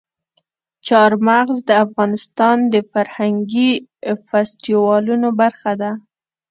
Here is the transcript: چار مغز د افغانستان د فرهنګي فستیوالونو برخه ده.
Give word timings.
چار 0.87 1.11
مغز 1.27 1.57
د 1.69 1.71
افغانستان 1.85 2.57
د 2.73 2.75
فرهنګي 2.91 3.71
فستیوالونو 4.29 5.29
برخه 5.41 5.71
ده. 5.81 5.91